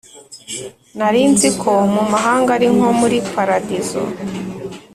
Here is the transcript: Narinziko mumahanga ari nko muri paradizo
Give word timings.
Narinziko 0.97 1.69
mumahanga 1.93 2.49
ari 2.57 2.67
nko 2.75 2.89
muri 2.99 3.17
paradizo 3.33 4.01